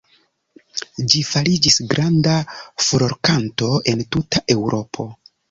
Ĝi 1.13 1.19
fariĝis 1.31 1.77
granda 1.91 2.39
furorkanto 2.87 3.71
en 3.95 4.03
tuta 4.17 4.45
Eŭropo. 4.57 5.09